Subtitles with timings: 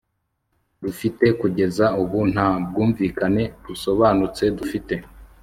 [0.83, 4.93] Dufite kugeza ubu nta bwumvikane busobanutse dufite